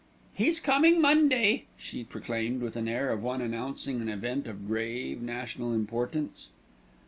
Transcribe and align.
"He's 0.33 0.59
coming 0.59 0.99
Monday," 0.99 1.65
she 1.77 2.03
proclaimed 2.03 2.63
with 2.63 2.73
the 2.73 2.89
air 2.89 3.11
of 3.11 3.21
one 3.21 3.39
announcing 3.39 4.01
an 4.01 4.09
event 4.09 4.47
of 4.47 4.65
grave 4.65 5.21
national 5.21 5.73
importance. 5.73 6.47